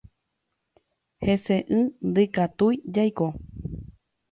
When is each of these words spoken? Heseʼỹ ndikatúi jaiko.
Heseʼỹ 1.23 1.79
ndikatúi 2.07 2.75
jaiko. 2.93 3.27